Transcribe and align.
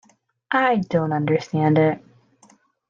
I 0.49 0.77
don't 0.77 1.13
understand 1.13 1.77
it. 1.77 2.03